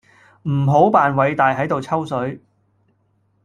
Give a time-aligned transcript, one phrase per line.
[0.49, 2.41] 唔好扮偉大喺度抽水